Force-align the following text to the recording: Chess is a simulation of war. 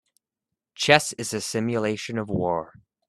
Chess 0.73 1.13
is 1.13 1.31
a 1.31 1.39
simulation 1.39 2.17
of 2.17 2.27
war. 2.27 2.73